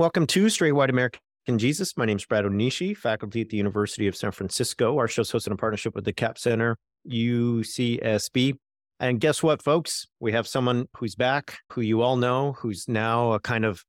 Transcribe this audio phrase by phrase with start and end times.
[0.00, 1.20] Welcome to Straight White American
[1.58, 1.94] Jesus.
[1.94, 4.96] My name is Brad Onishi, faculty at the University of San Francisco.
[4.96, 8.54] Our show's hosted in partnership with the CAP Center, UCSB.
[8.98, 10.06] And guess what, folks?
[10.18, 13.84] We have someone who's back, who you all know, who's now a kind of,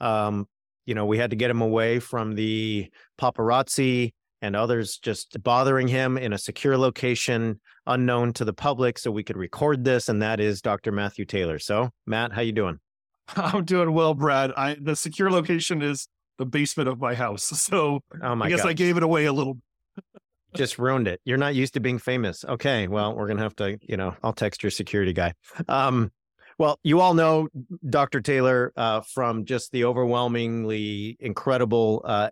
[0.00, 0.46] um,
[0.86, 2.88] you know, we had to get him away from the
[3.20, 9.10] paparazzi and others just bothering him in a secure location unknown to the public so
[9.10, 12.78] we could record this and that is dr matthew taylor so matt how you doing
[13.36, 14.52] I'm doing well, Brad.
[14.56, 17.50] I the secure location is the basement of my house.
[17.70, 18.70] So oh my I guess God.
[18.70, 19.58] I gave it away a little.
[20.54, 21.20] Just ruined it.
[21.24, 22.44] You're not used to being famous.
[22.44, 22.88] Okay.
[22.88, 25.34] Well, we're gonna have to, you know, I'll text your security guy.
[25.68, 26.10] Um,
[26.58, 27.48] well, you all know
[27.88, 28.20] Dr.
[28.20, 32.30] Taylor uh, from just the overwhelmingly incredible uh,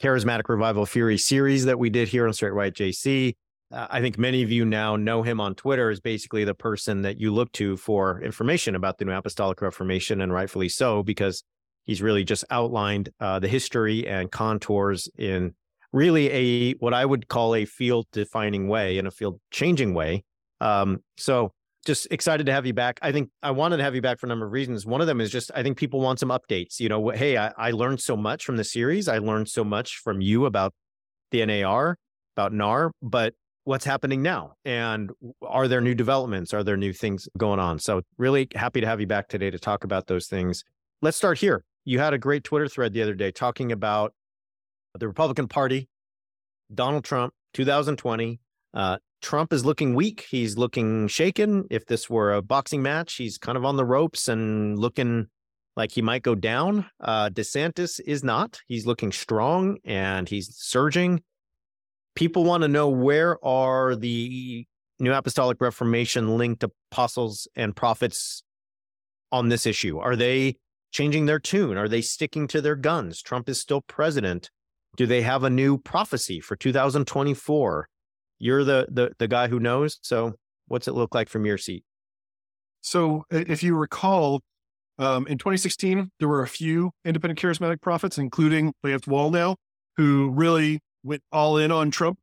[0.00, 3.36] charismatic revival fury series that we did here on Straight White JC.
[3.72, 7.02] Uh, I think many of you now know him on Twitter as basically the person
[7.02, 11.42] that you look to for information about the New Apostolic Reformation, and rightfully so, because
[11.84, 15.54] he's really just outlined uh, the history and contours in
[15.92, 20.24] really a what I would call a field defining way and a field changing way.
[20.60, 21.52] Um, so
[21.86, 22.98] just excited to have you back.
[23.02, 24.84] I think I wanted to have you back for a number of reasons.
[24.84, 26.78] One of them is just I think people want some updates.
[26.78, 29.08] You know, hey, I, I learned so much from the series.
[29.08, 30.74] I learned so much from you about
[31.30, 31.96] the NAR,
[32.36, 33.34] about NAR, but
[33.70, 35.12] what's happening now and
[35.46, 36.52] are there new developments?
[36.52, 37.78] Are there new things going on?
[37.78, 40.64] So really happy to have you back today to talk about those things.
[41.02, 41.62] Let's start here.
[41.84, 44.12] You had a great twitter thread the other day talking about
[44.98, 45.88] the republican party
[46.74, 48.40] donald trump 2020
[48.74, 50.26] uh, trump is looking weak.
[50.28, 51.68] He's looking shaken.
[51.70, 55.28] If this were a boxing match he's kind of on the ropes and looking
[55.76, 56.86] like he might go down.
[57.00, 58.58] Uh, desantis is not.
[58.66, 61.22] He's looking strong and he's surging
[62.14, 64.66] people want to know where are the
[64.98, 68.42] New Apostolic Reformation linked apostles and prophets
[69.32, 69.98] on this issue?
[69.98, 70.56] Are they
[70.92, 71.76] changing their tune?
[71.76, 73.22] Are they sticking to their guns?
[73.22, 74.50] Trump is still president.
[74.96, 77.88] Do they have a new prophecy for 2024?
[78.38, 79.98] You're the the the guy who knows.
[80.02, 80.34] So,
[80.66, 81.84] what's it look like from your seat?
[82.80, 84.40] So, if you recall,
[84.98, 89.56] um, in 2016, there were a few independent charismatic prophets, including Lance Wallnau,
[89.96, 92.18] who really went all in on Trump.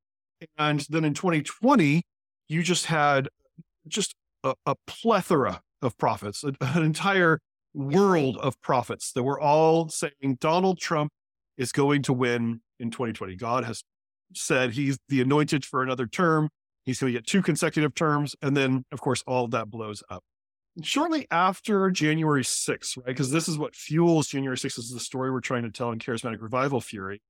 [0.57, 2.03] And then in 2020,
[2.47, 3.27] you just had
[3.87, 7.39] just a, a plethora of prophets, an entire
[7.73, 11.11] world of prophets that were all saying Donald Trump
[11.57, 13.35] is going to win in 2020.
[13.35, 13.83] God has
[14.33, 16.49] said he's the anointed for another term.
[16.85, 18.35] He's going to get two consecutive terms.
[18.41, 20.23] And then, of course, all of that blows up.
[20.83, 23.07] Shortly after January 6th, right?
[23.07, 25.91] Because this is what fuels January 6th, this is the story we're trying to tell
[25.91, 27.21] in Charismatic Revival Fury.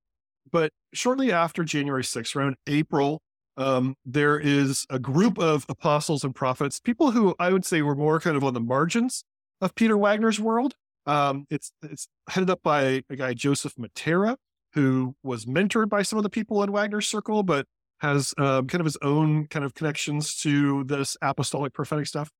[0.50, 3.22] But shortly after January 6th, around April,
[3.58, 7.96] um, there is a group of apostles and prophets, people who I would say were
[7.96, 9.24] more kind of on the margins
[9.60, 10.74] of Peter Wagner's world.
[11.06, 14.36] Um, it's it's headed up by a guy Joseph Mattera,
[14.74, 17.66] who was mentored by some of the people in Wagner's circle, but
[17.98, 22.30] has um, kind of his own kind of connections to this apostolic prophetic stuff.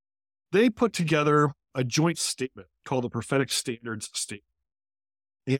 [0.52, 4.54] They put together a joint statement called the Prophetic Standards Statement,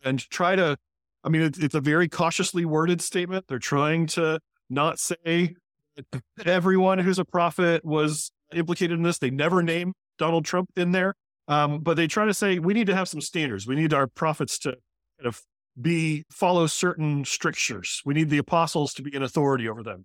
[0.05, 0.77] and try to
[1.25, 3.47] I mean, it's, it's a very cautiously worded statement.
[3.49, 4.41] They're trying to
[4.71, 5.55] not say
[5.97, 9.19] that everyone who's a prophet was implicated in this.
[9.19, 11.15] They never name Donald Trump in there,
[11.49, 13.67] um, but they try to say we need to have some standards.
[13.67, 14.71] We need our prophets to
[15.19, 15.43] kind of
[15.81, 18.03] be follow certain strictures.
[18.05, 20.05] We need the apostles to be an authority over them.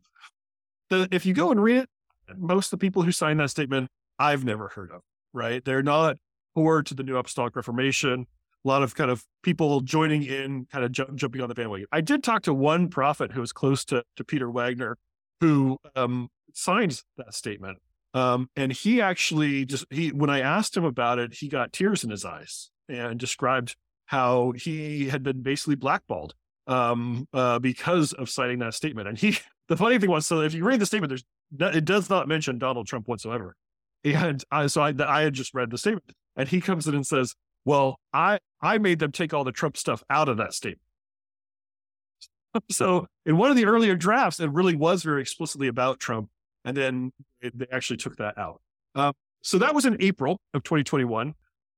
[0.90, 1.90] The, if you go and read it,
[2.38, 5.02] most of the people who signed that statement, I've never heard of.
[5.34, 5.66] Right?
[5.66, 6.18] They're not
[6.54, 8.28] core to the New Apostolic Reformation
[8.64, 11.88] a lot of kind of people joining in, kind of ju- jumping on the bandwagon.
[11.92, 14.98] I did talk to one prophet who was close to, to Peter Wagner,
[15.42, 17.80] who um, signed that statement.
[18.14, 22.04] Um, and he actually just he when I asked him about it, he got tears
[22.04, 23.76] in his eyes and described
[24.06, 26.36] how he had been basically blackballed
[26.68, 29.08] um, uh, because of citing that statement.
[29.08, 29.38] And he,
[29.68, 32.58] the funny thing was, so if you read the statement, there's it does not mention
[32.58, 33.56] Donald Trump whatsoever.
[34.04, 37.06] And I, so I, I had just read the statement, and he comes in and
[37.06, 40.82] says, well, I I made them take all the Trump stuff out of that statement.
[42.70, 46.30] so in one of the earlier drafts, it really was very explicitly about Trump,
[46.66, 47.12] and then
[47.42, 48.62] it, they actually took that out.
[48.96, 51.34] Uh, so that was in April of 2021.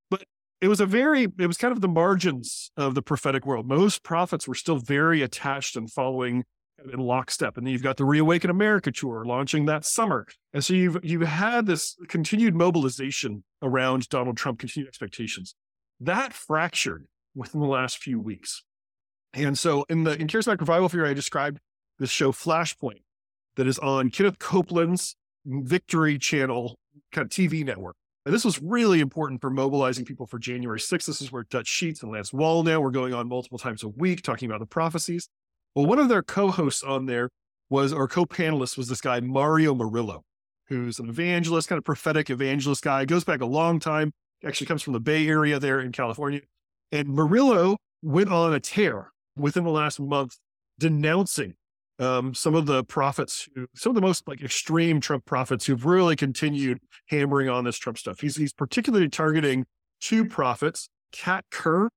[0.10, 0.24] But
[0.62, 3.68] it was a very, it was kind of the margins of the prophetic world.
[3.68, 6.44] Most prophets were still very attached and following
[6.92, 7.58] in lockstep.
[7.58, 10.28] And then you've got the Reawaken America tour launching that summer.
[10.54, 15.56] And so you've you've had this continued mobilization around Donald Trump, continued expectations.
[16.00, 18.64] That fractured within the last few weeks.
[19.34, 21.60] And so in the in charismatic revival fury, I described
[22.00, 23.02] this show Flashpoint
[23.56, 25.16] that is on Kenneth Copeland's
[25.46, 26.78] Victory Channel
[27.12, 27.96] kind of TV network.
[28.26, 31.06] And this was really important for mobilizing people for January 6th.
[31.06, 34.24] This is where Dutch Sheets and Lance Wallnau were going on multiple times a week
[34.24, 35.30] talking about the prophecies.
[35.76, 37.30] Well, one of their co-hosts on there
[37.70, 40.24] was, or co-panelist was this guy, Mario Murillo,
[40.70, 44.12] who's an evangelist, kind of prophetic evangelist guy, goes back a long time,
[44.46, 46.42] actually comes from the Bay Area there in California.
[46.92, 50.38] And Murillo went on a tear within the last month
[50.80, 51.56] denouncing
[52.00, 55.86] um, some of the prophets, who, some of the most like extreme Trump prophets who've
[55.86, 58.20] really continued hammering on this Trump stuff.
[58.20, 59.66] He's, he's particularly targeting
[60.02, 61.90] two prophets, Kat Kerr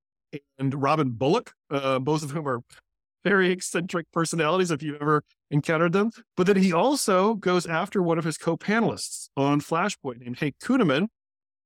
[0.58, 2.60] and Robin Bullock, uh, both of whom are
[3.24, 6.10] very eccentric personalities if you've ever encountered them.
[6.36, 10.56] But then he also goes after one of his co panelists on Flashpoint named Hank
[10.62, 11.08] Kunneman,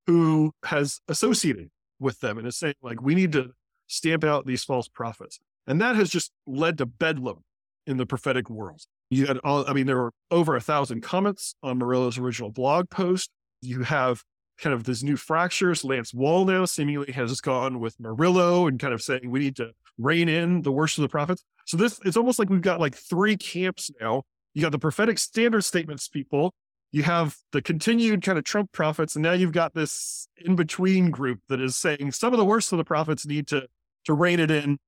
[0.07, 1.71] who has associated
[2.01, 3.51] with them and is saying, like, we need to
[3.87, 5.39] stamp out these false prophets.
[5.67, 7.45] And that has just led to bedlam
[7.87, 8.83] in the prophetic world.
[9.11, 12.89] You had all, I mean, there were over a thousand comments on Murillo's original blog
[12.91, 13.31] post.
[13.61, 14.23] You have
[14.59, 15.85] kind of this new fractures.
[15.85, 20.29] Lance Wallnau seemingly has gone with Murillo and kind of saying we need to rein
[20.29, 21.45] in the worst of the prophets.
[21.67, 24.23] So this it's almost like we've got like three camps now.
[24.55, 26.55] You got the prophetic standard statements people,
[26.93, 31.11] you have the continued kind of Trump prophets, and now you've got this in between
[31.11, 33.67] group that is saying some of the worst of the prophets need to
[34.05, 34.79] to rein it in,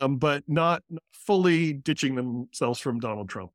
[0.00, 3.50] um, but not fully ditching themselves from Donald Trump.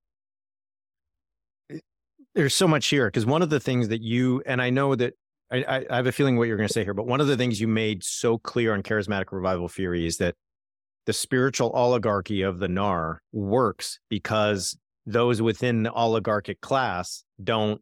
[2.36, 5.13] There's so much here because one of the things that you and I know that
[5.52, 7.38] I, I have a feeling what you're going to say here, but one of the
[7.38, 10.36] things you made so clear on charismatic revival fury is that
[11.06, 17.81] the spiritual oligarchy of the NAR works because those within the oligarchic class don't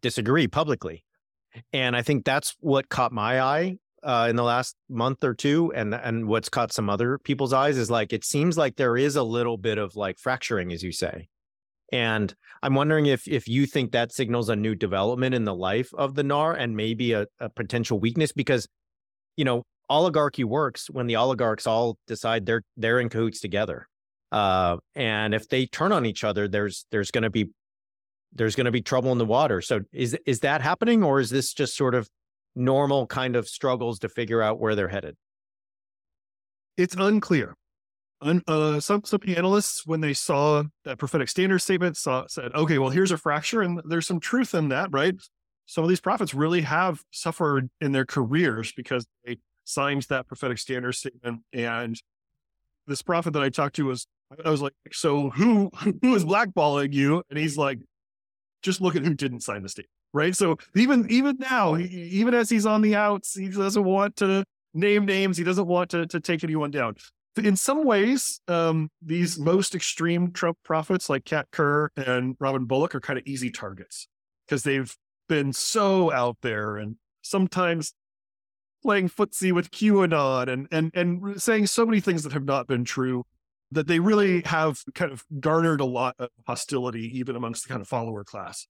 [0.00, 1.04] disagree publicly.
[1.72, 5.72] And I think that's what caught my eye uh, in the last month or two,
[5.74, 9.16] and and what's caught some other people's eyes is like it seems like there is
[9.16, 11.28] a little bit of like fracturing, as you say.
[11.92, 15.90] And I'm wondering if if you think that signals a new development in the life
[15.94, 18.68] of the NAR and maybe a, a potential weakness because,
[19.36, 23.88] you know, oligarchy works when the oligarchs all decide they're they're in cahoots together.
[24.32, 27.46] Uh, and if they turn on each other, there's there's going to be
[28.32, 29.60] there's going to be trouble in the water.
[29.60, 32.08] So is is that happening, or is this just sort of
[32.54, 35.16] normal kind of struggles to figure out where they're headed?
[36.76, 37.54] It's unclear.
[38.22, 42.78] Un, uh, some some analysts, when they saw that prophetic standard statement, saw said, "Okay,
[42.78, 45.14] well, here's a fracture, and there's some truth in that, right?"
[45.66, 50.58] Some of these prophets really have suffered in their careers because they signed that prophetic
[50.58, 51.42] standard statement.
[51.52, 52.00] And
[52.86, 54.06] this prophet that I talked to was,
[54.44, 55.70] I was like, so who,
[56.02, 57.22] who is blackballing you?
[57.28, 57.80] And he's like,
[58.62, 59.90] just look at who didn't sign the statement.
[60.12, 60.34] Right.
[60.34, 65.04] So even, even now, even as he's on the outs, he doesn't want to name
[65.04, 65.36] names.
[65.36, 66.96] He doesn't want to, to take anyone down.
[67.36, 72.94] In some ways, um, these most extreme Trump prophets like Kat Kerr and Robin Bullock
[72.94, 74.08] are kind of easy targets
[74.46, 74.96] because they've
[75.28, 77.92] been so out there and sometimes
[78.82, 82.84] playing footsie with QAnon and and and saying so many things that have not been
[82.84, 83.24] true
[83.70, 87.80] that they really have kind of garnered a lot of hostility even amongst the kind
[87.80, 88.66] of follower class.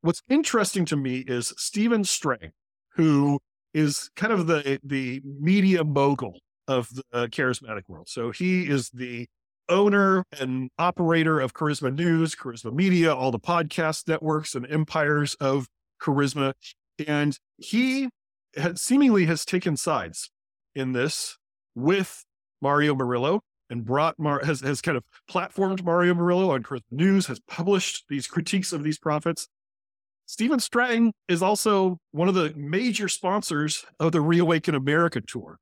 [0.00, 2.52] What's interesting to me is Stephen Strang,
[2.96, 3.40] who
[3.72, 8.08] is kind of the the media mogul of the uh, charismatic world.
[8.08, 9.26] So he is the
[9.68, 15.66] owner and operator of Charisma News, Charisma Media, all the podcast networks and empires of
[16.00, 16.54] Charisma.
[17.06, 18.08] And he
[18.56, 20.30] has, seemingly has taken sides
[20.74, 21.38] in this
[21.74, 22.24] with
[22.60, 23.40] Mario Murillo
[23.70, 28.04] and brought Mar- has has kind of platformed Mario Murillo on Charisma News, has published
[28.08, 29.48] these critiques of these prophets.
[30.26, 35.58] Stephen Strang is also one of the major sponsors of the Reawaken America tour.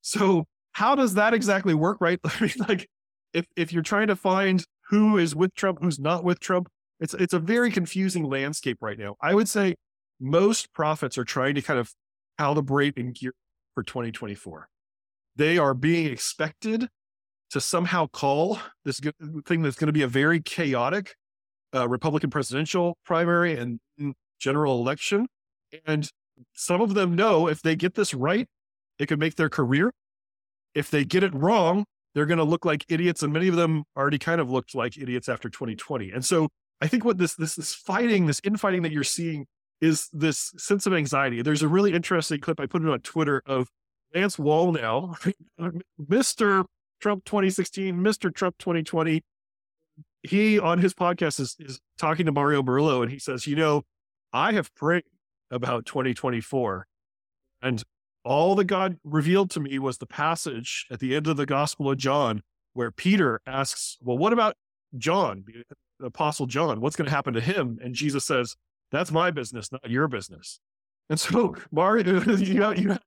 [0.00, 2.18] So how does that exactly work, right?
[2.24, 2.88] I mean, like
[3.32, 6.68] if if you're trying to find who is with Trump, who's not with Trump,
[7.00, 9.16] it's it's a very confusing landscape right now.
[9.20, 9.74] I would say
[10.20, 11.92] most prophets are trying to kind of
[12.38, 13.34] calibrate and gear
[13.74, 14.68] for 2024.
[15.36, 16.88] They are being expected
[17.52, 19.00] to somehow call this
[19.46, 21.14] thing that's going to be a very chaotic
[21.74, 23.78] uh, Republican presidential primary and
[24.40, 25.26] general election.
[25.86, 26.08] And
[26.54, 28.46] some of them know if they get this right,
[28.98, 29.92] it could make their career.
[30.74, 33.22] If they get it wrong, they're going to look like idiots.
[33.22, 36.10] And many of them already kind of looked like idiots after 2020.
[36.10, 36.48] And so
[36.80, 39.46] I think what this this this fighting, this infighting that you're seeing
[39.82, 41.42] is this sense of anxiety.
[41.42, 43.68] There's a really interesting clip I put it on Twitter of
[44.14, 45.16] Lance Wallnau,
[46.00, 46.64] Mr.
[47.02, 48.32] Trump 2016, Mr.
[48.32, 49.22] Trump 2020,
[50.22, 53.82] he on his podcast is, is talking to Mario Murillo and he says, you know,
[54.32, 55.04] I have prayed
[55.50, 56.86] about 2024
[57.60, 57.82] and
[58.24, 61.90] all that God revealed to me was the passage at the end of the Gospel
[61.90, 62.42] of John
[62.72, 64.54] where Peter asks, well, what about
[64.96, 65.44] John,
[65.98, 66.80] the apostle John?
[66.80, 67.78] What's going to happen to him?
[67.82, 68.54] And Jesus says,
[68.92, 70.60] that's my business, not your business.
[71.10, 73.02] And so, Mario, you got, you got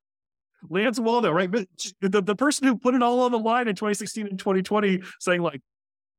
[0.70, 1.52] Lance Wallnau, right?
[1.52, 5.42] The, the person who put it all on the line in 2016 and 2020 saying
[5.42, 5.62] like,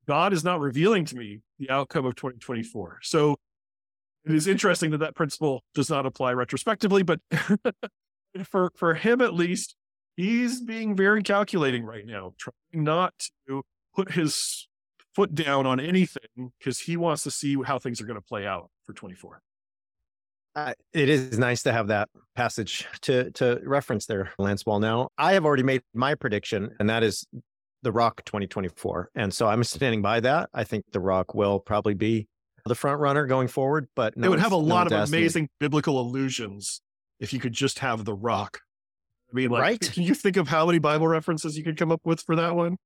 [0.07, 3.01] God is not revealing to me the outcome of 2024.
[3.03, 3.37] So
[4.25, 7.21] it is interesting that that principle does not apply retrospectively, but
[8.45, 9.77] for, for him at least,
[10.17, 13.15] he's being very calculating right now, trying not
[13.49, 13.63] to
[13.95, 14.69] put his
[15.15, 18.47] foot down on anything because he wants to see how things are going to play
[18.47, 19.41] out for 24.
[20.57, 25.09] Uh, it is nice to have that passage to to reference there, Lance Wallnau.
[25.19, 27.27] I have already made my prediction, and that is
[27.83, 29.11] the Rock 2024.
[29.15, 30.49] And so I'm standing by that.
[30.55, 32.27] I think The Rock will probably be
[32.65, 35.49] the front runner going forward, but no it would have a lot of amazing me.
[35.61, 36.81] biblical allusions
[37.21, 38.61] if you could just have The Rock.
[39.31, 39.81] I mean, like, right?
[39.93, 42.57] can you think of how many Bible references you could come up with for that
[42.57, 42.79] one?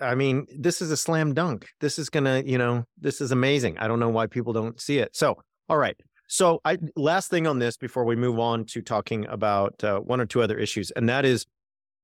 [0.00, 1.66] I mean, this is a slam dunk.
[1.80, 3.78] This is gonna, you know, this is amazing.
[3.78, 5.14] I don't know why people don't see it.
[5.14, 5.38] So,
[5.68, 5.96] all right.
[6.32, 10.20] So, I last thing on this before we move on to talking about uh, one
[10.20, 11.44] or two other issues, and that is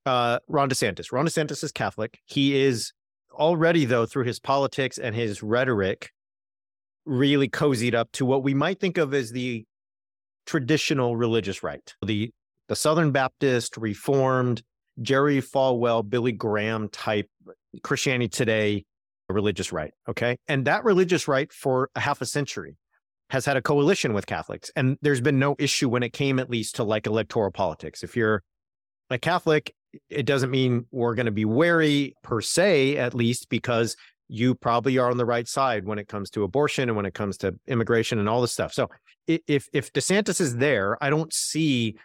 [0.05, 1.13] uh, Ron DeSantis.
[1.13, 2.19] Ron DeSantis is Catholic.
[2.25, 2.93] He is
[3.33, 6.11] already, though, through his politics and his rhetoric,
[7.05, 9.65] really cozied up to what we might think of as the
[10.45, 12.33] traditional religious right, the
[12.67, 14.61] the Southern Baptist, Reformed,
[15.03, 17.31] Jerry Falwell, Billy Graham type
[17.85, 18.85] Christianity Today
[19.29, 19.93] religious right.
[20.09, 22.77] Okay, and that religious right for a half a century
[23.31, 26.51] has had a coalition with Catholics, and there's been no issue when it came, at
[26.51, 28.03] least, to like electoral politics.
[28.03, 28.43] If you're
[29.11, 29.75] a Catholic
[30.09, 33.97] it doesn't mean we're going to be wary per se, at least because
[34.29, 37.15] you probably are on the right side when it comes to abortion and when it
[37.15, 38.73] comes to immigration and all this stuff.
[38.73, 38.89] So
[39.27, 41.97] if if DeSantis is there, I don't see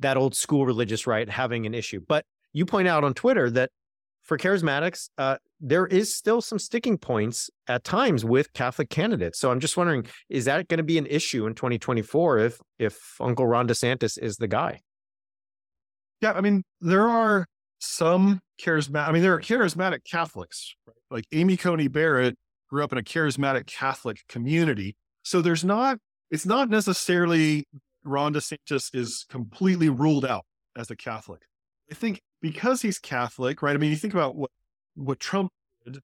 [0.00, 2.00] that old school religious right having an issue.
[2.06, 3.70] But you point out on Twitter that
[4.24, 9.38] for charismatics, uh, there is still some sticking points at times with Catholic candidates.
[9.38, 12.98] So I'm just wondering, is that going to be an issue in 2024 if if
[13.20, 14.80] Uncle Ron DeSantis is the guy?
[16.20, 17.46] Yeah, I mean, there are
[17.80, 19.08] some charismatic.
[19.08, 20.96] I mean, there are charismatic Catholics, right?
[21.10, 22.36] Like Amy Coney Barrett
[22.70, 24.96] grew up in a charismatic Catholic community.
[25.22, 25.98] So there's not,
[26.30, 27.66] it's not necessarily
[28.04, 30.44] Ron DeSantis is completely ruled out
[30.76, 31.42] as a Catholic.
[31.90, 33.74] I think because he's Catholic, right?
[33.74, 34.50] I mean, you think about what,
[34.94, 35.50] what Trump
[35.84, 36.00] did,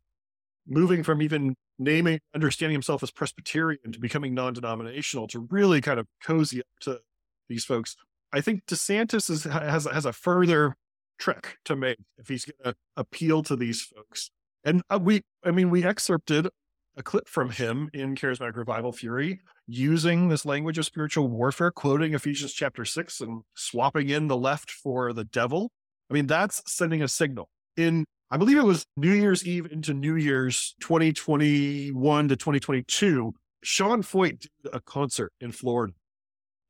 [0.66, 5.98] moving from even naming, understanding himself as Presbyterian to becoming non denominational to really kind
[5.98, 7.00] of cozy up to
[7.48, 7.96] these folks.
[8.32, 10.76] I think DeSantis is, has has a further
[11.18, 14.30] trick to make if he's going to appeal to these folks.
[14.64, 16.48] And uh, we, I mean, we excerpted
[16.96, 22.14] a clip from him in Charismatic Revival Fury using this language of spiritual warfare, quoting
[22.14, 25.70] Ephesians chapter six and swapping in the left for the devil.
[26.10, 27.48] I mean, that's sending a signal.
[27.76, 33.32] In, I believe it was New Year's Eve into New Year's 2021 to 2022,
[33.62, 35.92] Sean Feucht did a concert in Florida.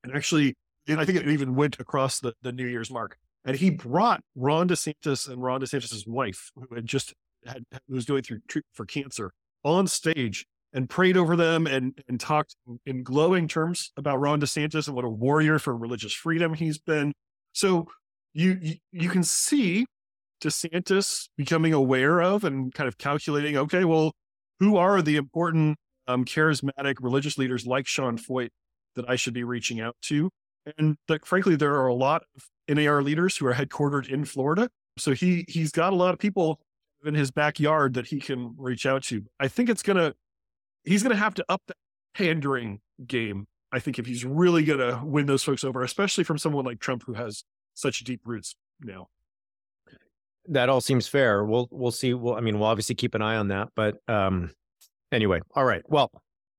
[0.04, 0.54] And actually,
[0.86, 3.16] and I think it even went across the, the New Year's mark.
[3.44, 7.14] And he brought Ron DeSantis and Ron DeSantis' wife, who had just
[7.46, 9.32] had who was going through treatment for cancer,
[9.64, 14.86] on stage and prayed over them and and talked in glowing terms about Ron DeSantis
[14.86, 17.12] and what a warrior for religious freedom he's been.
[17.52, 17.88] So
[18.32, 19.86] you you, you can see
[20.40, 24.12] DeSantis becoming aware of and kind of calculating, okay, well,
[24.58, 25.76] who are the important
[26.06, 28.50] um, charismatic religious leaders like Sean Feucht
[28.96, 30.30] that I should be reaching out to?
[30.78, 34.68] And that, frankly, there are a lot of NAR leaders who are headquartered in Florida.
[34.98, 36.60] So he he's got a lot of people
[37.04, 39.24] in his backyard that he can reach out to.
[39.38, 40.14] I think it's gonna
[40.84, 41.74] he's gonna have to up the
[42.14, 43.46] pandering game.
[43.72, 47.04] I think if he's really gonna win those folks over, especially from someone like Trump
[47.06, 49.08] who has such deep roots now.
[50.48, 51.44] That all seems fair.
[51.44, 52.14] We'll we'll see.
[52.14, 53.68] Well, I mean, we'll obviously keep an eye on that.
[53.74, 54.50] But um
[55.12, 55.82] anyway, all right.
[55.88, 56.10] Well,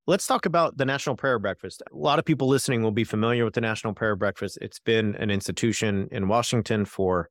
[0.07, 1.83] Let's talk about the National Prayer Breakfast.
[1.93, 4.57] A lot of people listening will be familiar with the National Prayer Breakfast.
[4.59, 7.29] It's been an institution in Washington for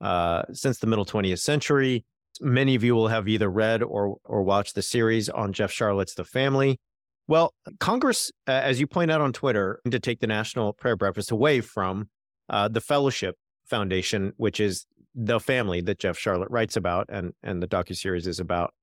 [0.00, 2.04] uh, since the middle 20th century.
[2.40, 6.14] Many of you will have either read or or watched the series on Jeff Sharlet's
[6.14, 6.80] The Family.
[7.28, 11.30] Well, Congress, uh, as you point out on Twitter, to take the National Prayer Breakfast
[11.30, 12.08] away from
[12.48, 17.62] uh, the Fellowship Foundation, which is the family that Jeff Sharlet writes about and and
[17.62, 18.74] the docu series is about.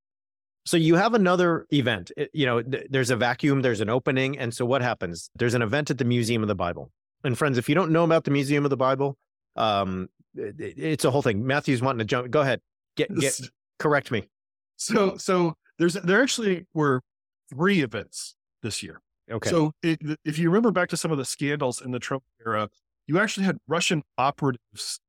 [0.66, 2.12] So you have another event.
[2.16, 5.30] It, you know, th- there's a vacuum, there's an opening, and so what happens?
[5.36, 6.92] There's an event at the Museum of the Bible.
[7.24, 9.18] And friends, if you don't know about the Museum of the Bible,
[9.56, 11.44] um, it's a whole thing.
[11.44, 12.30] Matthew's wanting to jump.
[12.30, 12.62] Go ahead.
[13.00, 13.40] Get get
[13.80, 14.28] correct me.
[14.78, 17.02] So so there's there actually were
[17.50, 19.02] three events this year.
[19.32, 19.50] Okay.
[19.50, 22.70] So it, if you remember back to some of the scandals in the Trump era,
[23.08, 25.00] you actually had Russian operatives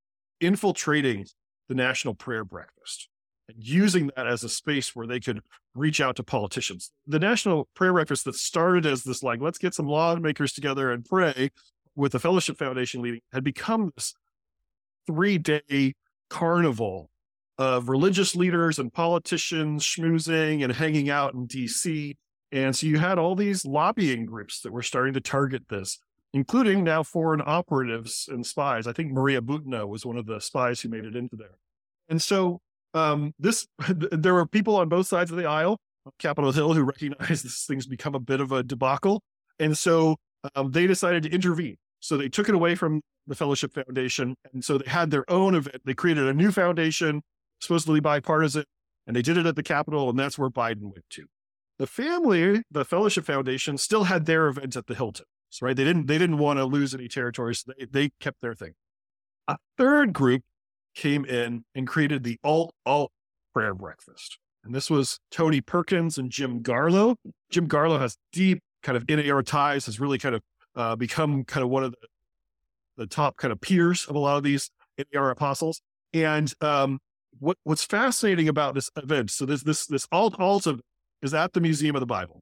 [0.41, 1.27] infiltrating
[1.69, 3.09] the National Prayer Breakfast
[3.49, 5.41] and using that as a space where they could
[5.75, 6.91] reach out to politicians.
[7.07, 11.05] The National Prayer Breakfast that started as this like let's get some lawmakers together and
[11.05, 11.51] pray
[11.97, 14.15] with the Fellowship Foundation leading had become this
[15.07, 15.95] three day
[16.29, 17.10] carnival
[17.61, 22.17] of religious leaders and politicians schmoozing and hanging out in DC.
[22.51, 25.99] And so you had all these lobbying groups that were starting to target this,
[26.33, 28.87] including now foreign operatives and spies.
[28.87, 31.59] I think Maria Butina was one of the spies who made it into there.
[32.09, 32.61] And so
[32.95, 35.79] um, this, there were people on both sides of the aisle,
[36.19, 39.23] Capitol Hill, who recognized this thing's become a bit of a debacle.
[39.59, 40.17] And so
[40.55, 41.77] um, they decided to intervene.
[42.01, 44.35] So they took it away from the Fellowship Foundation.
[44.55, 45.83] And so they had their own event.
[45.85, 47.21] They created a new foundation,
[47.61, 48.65] supposedly bipartisan,
[49.07, 50.11] and they did it at the Capitol.
[50.11, 51.27] And that's where Biden went to.
[51.79, 55.27] The family, the Fellowship Foundation, still had their event at the Hilton.
[55.61, 55.77] Right?
[55.77, 56.07] They didn't.
[56.07, 58.75] They didn't want to lose any territory, so they, they kept their thing.
[59.49, 60.43] A third group
[60.95, 63.11] came in and created the alt alt
[63.53, 67.17] prayer breakfast, and this was Tony Perkins and Jim Garlow.
[67.51, 70.43] Jim Garlow has deep kind of NAR ties, has really kind of
[70.77, 72.07] uh, become kind of one of the
[72.97, 74.71] the top kind of peers of a lot of these
[75.13, 75.81] NAR apostles.
[76.13, 77.01] And um,
[77.39, 80.67] what what's fascinating about this event, so this this this alt alt
[81.23, 82.41] is at the Museum of the Bible.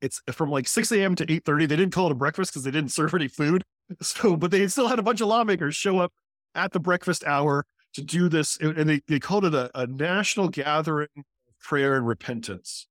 [0.00, 1.14] It's from like 6 a.m.
[1.16, 1.68] to 8:30.
[1.68, 3.62] They didn't call it a breakfast because they didn't serve any food.
[4.00, 6.12] So, but they still had a bunch of lawmakers show up
[6.54, 10.48] at the breakfast hour to do this, and they, they called it a, a national
[10.48, 12.86] gathering of prayer and repentance.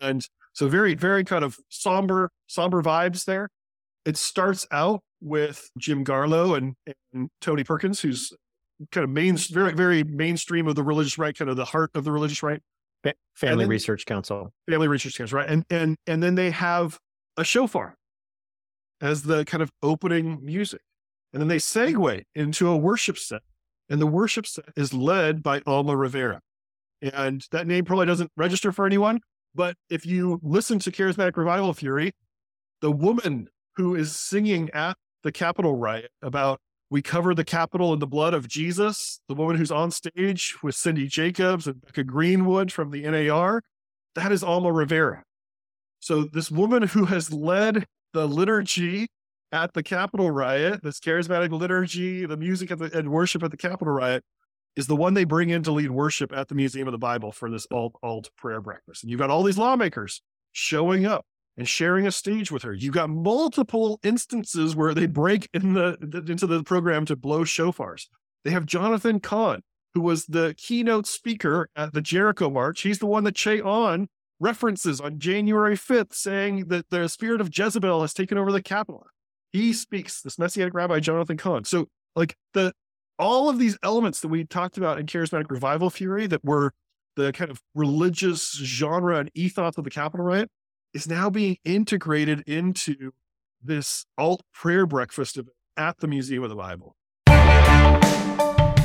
[0.00, 3.48] And so very, very kind of somber, somber vibes there.
[4.04, 6.74] It starts out with Jim Garlow and,
[7.12, 8.32] and Tony Perkins, who's
[8.92, 9.54] kind of main, mm-hmm.
[9.54, 12.60] very, very mainstream of the religious right, kind of the heart of the religious right.
[13.34, 14.52] Family then, Research Council.
[14.68, 15.48] Family Research Council, right?
[15.48, 16.98] And and and then they have
[17.36, 17.94] a shofar
[19.00, 20.80] as the kind of opening music,
[21.32, 23.42] and then they segue into a worship set,
[23.88, 26.40] and the worship set is led by Alma Rivera,
[27.00, 29.20] and that name probably doesn't register for anyone,
[29.54, 32.12] but if you listen to Charismatic Revival Fury,
[32.80, 36.60] the woman who is singing at the Capitol riot about
[36.90, 40.74] we cover the Capitol in the blood of Jesus, the woman who's on stage with
[40.74, 43.62] Cindy Jacobs and Becca Greenwood from the NAR,
[44.14, 45.22] that is Alma Rivera.
[46.00, 49.08] So this woman who has led the liturgy
[49.52, 53.92] at the Capitol riot, this charismatic liturgy, the music the, and worship at the Capitol
[53.92, 54.24] riot,
[54.76, 57.32] is the one they bring in to lead worship at the Museum of the Bible
[57.32, 59.02] for this alt alt prayer breakfast.
[59.02, 60.22] And you've got all these lawmakers
[60.52, 61.26] showing up
[61.58, 62.72] and sharing a stage with her.
[62.72, 67.40] You've got multiple instances where they break in the, the into the program to blow
[67.40, 68.06] shofars.
[68.44, 72.82] They have Jonathan Cahn, who was the keynote speaker at the Jericho March.
[72.82, 74.06] He's the one that Che Ahn
[74.38, 79.04] references on January 5th, saying that the spirit of Jezebel has taken over the Capitol.
[79.50, 81.64] He speaks, this Messianic rabbi, Jonathan Cahn.
[81.64, 82.72] So, like the
[83.18, 86.72] all of these elements that we talked about in charismatic revival fury that were
[87.16, 90.48] the kind of religious genre and ethos of the Capitol riot
[90.94, 93.12] is now being integrated into
[93.62, 95.38] this alt prayer breakfast
[95.76, 96.96] at the Museum of the Bible.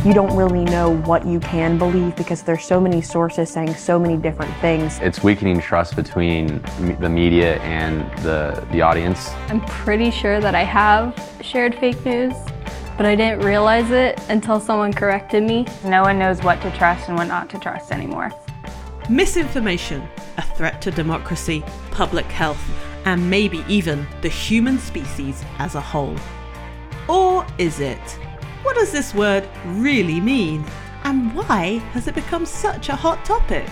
[0.06, 3.98] You don't really know what you can believe because there's so many sources saying so
[3.98, 5.00] many different things.
[5.00, 6.62] It's weakening trust between
[7.00, 9.30] the media and the, the audience.
[9.48, 12.34] I'm pretty sure that I have shared fake news
[12.98, 15.66] but I didn't realize it until someone corrected me.
[15.84, 18.32] No one knows what to trust and what not to trust anymore.
[19.10, 21.62] Misinformation, a threat to democracy,
[21.92, 22.64] public health,
[23.06, 26.16] and maybe even the human species as a whole.
[27.10, 28.00] Or is it?
[28.64, 30.66] What does this word really mean?
[31.04, 33.68] And why has it become such a hot topic?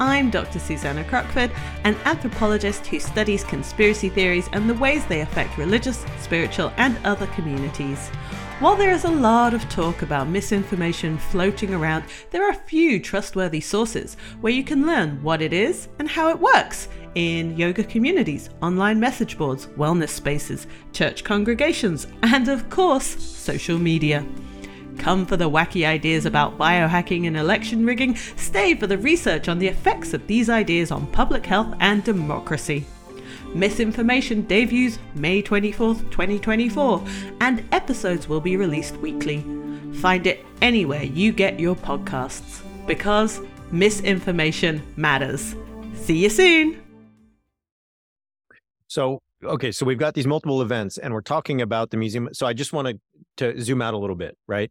[0.00, 0.58] I'm Dr.
[0.58, 1.50] Susannah Crockford,
[1.84, 7.26] an anthropologist who studies conspiracy theories and the ways they affect religious, spiritual, and other
[7.28, 8.10] communities.
[8.60, 12.98] While there is a lot of talk about misinformation floating around, there are a few
[12.98, 17.84] trustworthy sources where you can learn what it is and how it works in yoga
[17.84, 24.26] communities, online message boards, wellness spaces, church congregations, and of course, social media.
[24.98, 29.60] Come for the wacky ideas about biohacking and election rigging, stay for the research on
[29.60, 32.84] the effects of these ideas on public health and democracy.
[33.54, 37.04] Misinformation debuts May 24th, 2024,
[37.40, 39.44] and episodes will be released weekly.
[39.94, 45.54] Find it anywhere you get your podcasts because misinformation matters.
[45.94, 46.82] See you soon.
[48.86, 52.28] So, okay, so we've got these multiple events and we're talking about the museum.
[52.32, 53.00] So I just want to
[53.38, 54.70] to zoom out a little bit, right?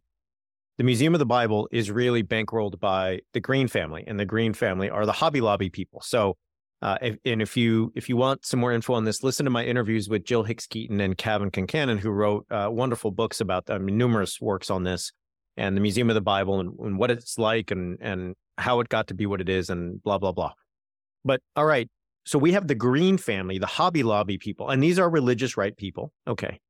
[0.78, 4.54] the Museum of the Bible is really bankrolled by the Green family, and the Green
[4.54, 6.00] family are the Hobby Lobby people.
[6.00, 6.36] So,
[6.80, 9.64] uh, and if you if you want some more info on this, listen to my
[9.64, 13.78] interviews with Jill Hicks Keeton and Cavan Concannon, who wrote uh, wonderful books about I
[13.78, 15.12] mean, numerous works on this
[15.56, 18.88] and the Museum of the Bible and, and what it's like and and how it
[18.88, 20.52] got to be what it is and blah blah blah.
[21.24, 21.88] But all right,
[22.24, 25.76] so we have the Green family, the Hobby Lobby people, and these are religious right
[25.76, 26.12] people.
[26.26, 26.60] Okay.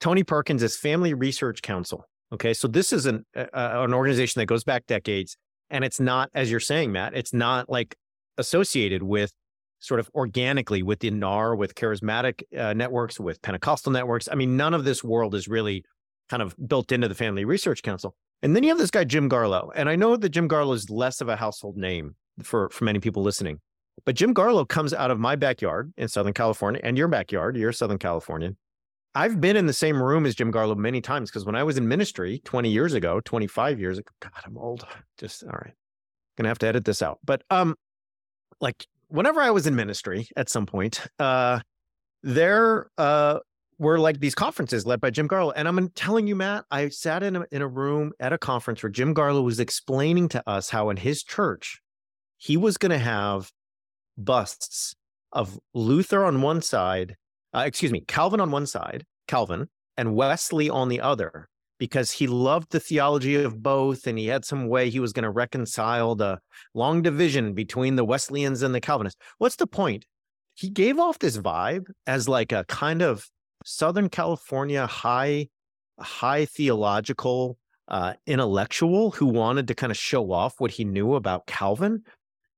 [0.00, 2.04] Tony Perkins is Family Research Council.
[2.32, 5.36] Okay, so this is an uh, an organization that goes back decades,
[5.70, 7.96] and it's not, as you're saying, Matt, it's not like
[8.38, 9.32] associated with
[9.80, 14.28] sort of organically with the NAR, with charismatic uh, networks, with Pentecostal networks.
[14.30, 15.84] I mean, none of this world is really
[16.28, 18.14] kind of built into the Family Research Council.
[18.42, 20.90] And then you have this guy Jim Garlow, and I know that Jim Garlow is
[20.90, 23.60] less of a household name for for many people listening,
[24.04, 27.56] but Jim Garlow comes out of my backyard in Southern California and your backyard.
[27.56, 28.56] You're Southern Californian.
[29.14, 31.78] I've been in the same room as Jim Garlow many times because when I was
[31.78, 34.86] in ministry 20 years ago, 25 years ago, God, I'm old.
[35.18, 35.72] Just all right.
[36.36, 37.18] Gonna have to edit this out.
[37.24, 37.76] But um,
[38.60, 41.60] like whenever I was in ministry at some point, uh,
[42.22, 43.38] there uh
[43.78, 45.52] were like these conferences led by Jim Garlow.
[45.54, 48.82] And I'm telling you, Matt, I sat in a, in a room at a conference
[48.82, 51.80] where Jim Garlow was explaining to us how in his church
[52.38, 53.50] he was going to have
[54.16, 54.94] busts
[55.32, 57.16] of Luther on one side,
[57.54, 62.26] uh, excuse me, Calvin on one side, Calvin, and Wesley on the other, because he
[62.26, 66.14] loved the theology of both and he had some way he was going to reconcile
[66.14, 66.38] the
[66.74, 69.20] long division between the Wesleyans and the Calvinists.
[69.38, 70.04] What's the point?
[70.54, 73.28] He gave off this vibe as like a kind of
[73.64, 75.48] Southern California high
[75.98, 77.58] high theological
[77.88, 82.02] uh, intellectual who wanted to kind of show off what he knew about Calvin.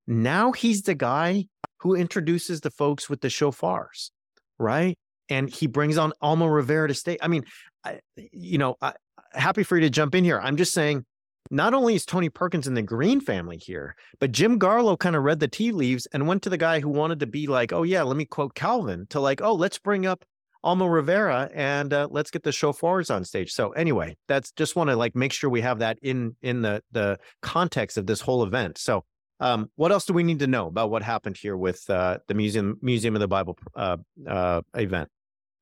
[0.06, 1.46] Now he's the guy
[1.78, 4.10] who introduces the folks with the shofars,
[4.58, 4.96] right?
[5.28, 7.18] And he brings on Alma Rivera to stay.
[7.20, 7.44] I mean,
[7.84, 8.94] I, you know, I,
[9.32, 10.40] happy for you to jump in here.
[10.40, 11.04] I'm just saying,
[11.50, 15.22] not only is Tony Perkins in the Green family here, but Jim Garlow kind of
[15.22, 17.82] read the tea leaves and went to the guy who wanted to be like, oh,
[17.82, 20.24] yeah, let me quote Calvin to like, oh, let's bring up
[20.64, 23.52] Alma Rivera and uh, let's get the shofars on stage.
[23.52, 26.82] So anyway, that's just want to like make sure we have that in in the
[26.92, 28.76] the context of this whole event.
[28.76, 29.04] So
[29.40, 32.34] um, what else do we need to know about what happened here with uh, the
[32.34, 35.08] museum Museum of the Bible uh, uh event?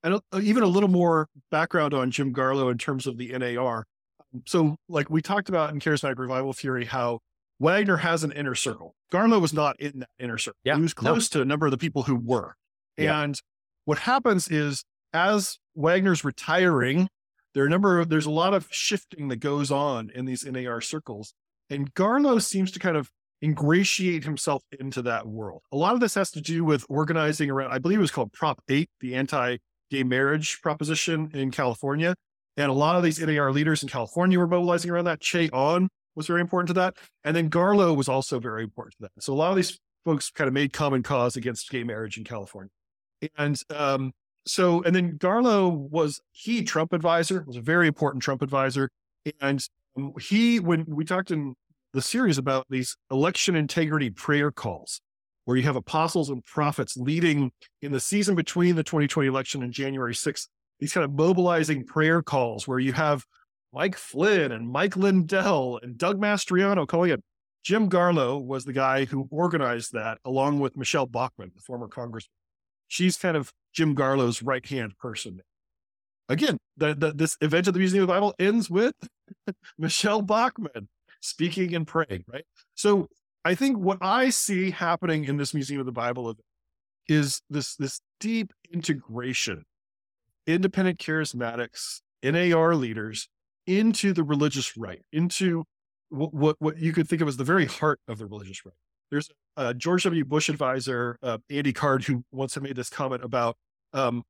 [0.06, 3.84] And uh, even a little more background on Jim Garlow in terms of the NAR.
[4.44, 7.18] So, like we talked about in Charismatic Revival Fury, how
[7.58, 8.94] Wagner has an inner circle.
[9.12, 10.60] Garlow was not in that inner circle.
[10.62, 11.40] Yeah, he was close no.
[11.40, 12.54] to a number of the people who were.
[12.96, 13.40] And
[13.84, 17.08] what happens is as Wagner's retiring,
[17.52, 20.44] there are a number of there's a lot of shifting that goes on in these
[20.44, 21.34] NAR circles.
[21.68, 23.10] And Garlow seems to kind of
[23.42, 25.62] ingratiate himself into that world.
[25.72, 28.32] A lot of this has to do with organizing around, I believe it was called
[28.32, 29.56] Prop 8, the anti
[29.90, 32.14] gay marriage proposition in California.
[32.56, 35.20] And a lot of these NAR leaders in California were mobilizing around that.
[35.20, 36.96] Che Ahn was very important to that.
[37.24, 39.22] And then Garlow was also very important to that.
[39.22, 42.24] So a lot of these folks kind of made common cause against gay marriage in
[42.24, 42.70] California.
[43.36, 44.12] And um,
[44.46, 48.88] so, and then Garlow was he Trump advisor, was a very important Trump advisor.
[49.40, 49.62] And
[49.96, 51.54] um, he, when we talked in
[51.92, 55.00] the series about these election integrity prayer calls,
[55.46, 59.72] where you have apostles and prophets leading in the season between the 2020 election and
[59.72, 60.46] January 6th,
[60.78, 63.24] these kind of mobilizing prayer calls where you have
[63.72, 67.22] Mike Flynn and Mike Lindell and Doug Mastriano calling it.
[67.64, 72.30] Jim Garlow was the guy who organized that along with Michele Bachmann, the former congressman
[72.88, 75.40] she's kind of Jim Garlow's right hand person.
[76.28, 78.94] Again, the, the, this event at the Museum of the Bible ends with
[79.78, 80.88] Michele Bachmann
[81.20, 82.44] speaking and praying, right?
[82.74, 83.08] So
[83.46, 86.34] I think what I see happening in this Museum of the Bible
[87.06, 89.64] is this, this deep integration,
[90.48, 93.28] independent charismatics, NAR leaders
[93.64, 95.62] into the religious right, into
[96.08, 98.74] what, what, what you could think of as the very heart of the religious right.
[99.12, 100.24] There's a George W.
[100.24, 103.56] Bush advisor, uh, Andy Card, who once made this comment about
[103.92, 104.24] um,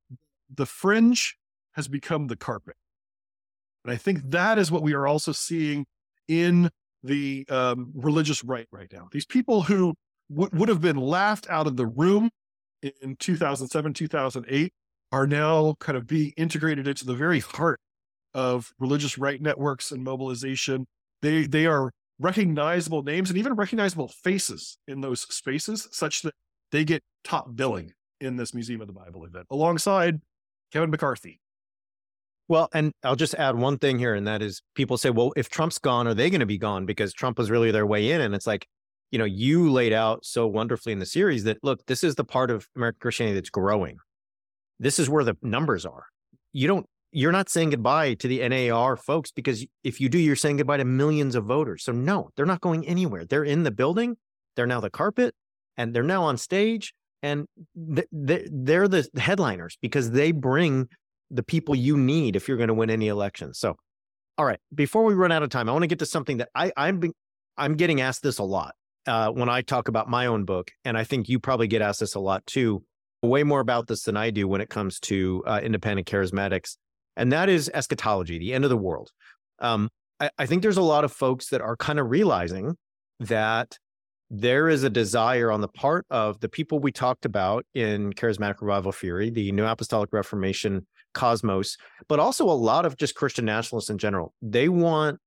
[0.54, 1.38] the fringe
[1.72, 2.76] has become the carpet.
[3.82, 5.86] And I think that is what we are also seeing
[6.28, 6.68] in
[7.06, 9.08] the um, religious right right now.
[9.12, 9.94] These people who
[10.30, 12.30] w- would have been laughed out of the room
[12.82, 14.72] in 2007, 2008
[15.12, 17.80] are now kind of being integrated into the very heart
[18.34, 20.86] of religious right networks and mobilization.
[21.22, 26.34] They they are recognizable names and even recognizable faces in those spaces such that
[26.72, 30.20] they get top billing in this Museum of the Bible event alongside
[30.72, 31.40] Kevin McCarthy.
[32.48, 35.48] Well, and I'll just add one thing here, and that is people say, well, if
[35.48, 36.86] Trump's gone, are they going to be gone?
[36.86, 38.20] Because Trump was really their way in.
[38.20, 38.68] And it's like,
[39.10, 42.24] you know, you laid out so wonderfully in the series that look, this is the
[42.24, 43.98] part of American Christianity that's growing.
[44.78, 46.04] This is where the numbers are.
[46.52, 50.36] You don't you're not saying goodbye to the NAR folks because if you do, you're
[50.36, 51.82] saying goodbye to millions of voters.
[51.82, 53.24] So no, they're not going anywhere.
[53.24, 54.16] They're in the building.
[54.54, 55.34] They're now the carpet,
[55.76, 60.88] and they're now on stage, and they're the headliners because they bring
[61.30, 63.54] the people you need if you're going to win any election.
[63.54, 63.76] So,
[64.38, 66.48] all right, before we run out of time, I want to get to something that
[66.54, 67.02] I, I'm
[67.56, 68.74] I'm getting asked this a lot
[69.06, 72.00] uh, when I talk about my own book, and I think you probably get asked
[72.00, 72.82] this a lot too.
[73.22, 76.76] Way more about this than I do when it comes to uh, independent charismatics,
[77.16, 79.10] and that is eschatology, the end of the world.
[79.58, 79.88] Um,
[80.20, 82.76] I, I think there's a lot of folks that are kind of realizing
[83.20, 83.78] that
[84.30, 88.60] there is a desire on the part of the people we talked about in charismatic
[88.60, 91.76] revival fury, the New Apostolic Reformation cosmos,
[92.08, 94.32] but also a lot of just Christian nationalists in general.
[94.40, 95.18] They want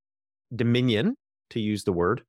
[0.55, 1.17] dominion,
[1.49, 2.23] to use the word,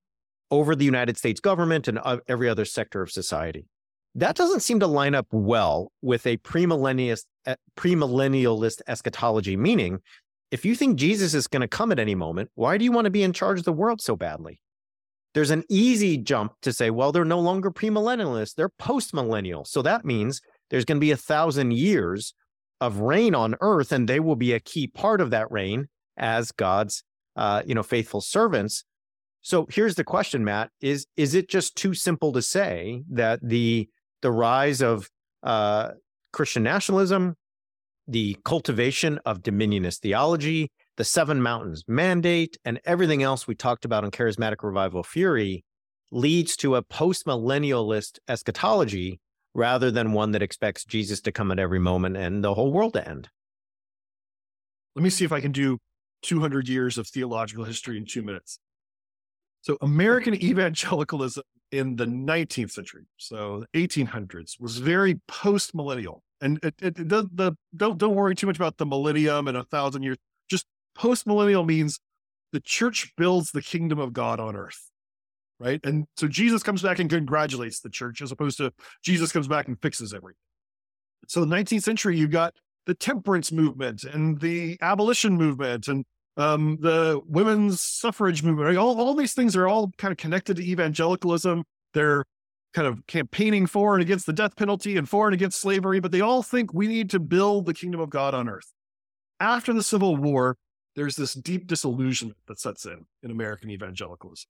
[0.50, 3.66] over the United States government and every other sector of society.
[4.16, 10.00] That doesn't seem to line up well with a premillennialist, eh, premillennialist eschatology, meaning
[10.50, 13.04] if you think Jesus is going to come at any moment, why do you want
[13.04, 14.60] to be in charge of the world so badly?
[15.32, 19.64] There's an easy jump to say, well, they're no longer premillennialists, they're postmillennial.
[19.64, 22.34] So that means there's going to be a thousand years
[22.80, 26.52] of reign on earth, and they will be a key part of that reign as
[26.52, 27.02] God's
[27.36, 28.84] uh, you know, faithful servants.
[29.42, 33.88] So here's the question, Matt: is is it just too simple to say that the
[34.20, 35.08] the rise of
[35.42, 35.92] uh,
[36.32, 37.36] Christian nationalism,
[38.06, 44.04] the cultivation of dominionist theology, the seven mountains mandate, and everything else we talked about
[44.04, 45.64] in charismatic revival fury
[46.10, 49.20] leads to a post-millennialist eschatology
[49.54, 52.92] rather than one that expects Jesus to come at every moment and the whole world
[52.94, 53.28] to end.
[54.94, 55.78] Let me see if I can do
[56.22, 58.58] 200 years of theological history in two minutes.
[59.62, 66.22] So, American evangelicalism in the 19th century, so 1800s, was very post millennial.
[66.40, 69.64] And it, it, the, the, don't, don't worry too much about the millennium and a
[69.64, 70.16] thousand years.
[70.48, 72.00] Just post millennial means
[72.52, 74.90] the church builds the kingdom of God on earth
[75.60, 75.78] right?
[75.84, 78.72] And so Jesus comes back and congratulates the church as opposed to
[79.04, 80.38] Jesus comes back and fixes everything.
[81.28, 82.54] So the 19th century, you've got
[82.86, 86.04] the temperance movement and the abolition movement and
[86.36, 88.76] um, the women's suffrage movement.
[88.78, 91.64] All, all these things are all kind of connected to evangelicalism.
[91.92, 92.24] They're
[92.72, 96.12] kind of campaigning for and against the death penalty and for and against slavery, but
[96.12, 98.72] they all think we need to build the kingdom of God on earth.
[99.40, 100.56] After the Civil War,
[100.96, 104.48] there's this deep disillusionment that sets in in American evangelicalism.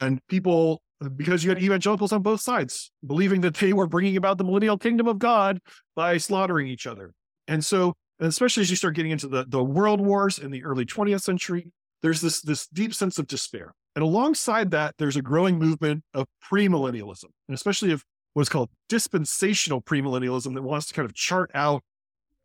[0.00, 0.82] And people,
[1.16, 4.78] because you had evangelicals on both sides, believing that they were bringing about the millennial
[4.78, 5.58] kingdom of God
[5.94, 7.12] by slaughtering each other.
[7.48, 10.64] And so, and especially as you start getting into the, the world wars in the
[10.64, 11.70] early 20th century,
[12.02, 13.74] there's this, this deep sense of despair.
[13.94, 18.04] And alongside that, there's a growing movement of premillennialism, and especially of
[18.34, 21.82] what's called dispensational premillennialism that wants to kind of chart out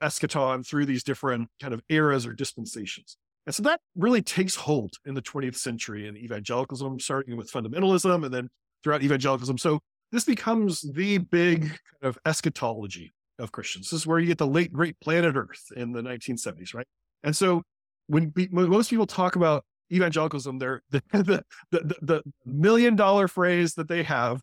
[0.01, 3.17] eschaton through these different kind of eras or dispensations.
[3.45, 8.23] And so that really takes hold in the 20th century in evangelicalism, starting with fundamentalism
[8.23, 8.49] and then
[8.83, 9.57] throughout evangelicalism.
[9.57, 9.79] So
[10.11, 13.89] this becomes the big kind of eschatology of Christians.
[13.89, 16.87] This is where you get the late great planet Earth in the 1970s, right?
[17.23, 17.63] And so
[18.07, 23.73] when, when most people talk about evangelicalism, they're the, the, the, the million dollar phrase
[23.75, 24.41] that they have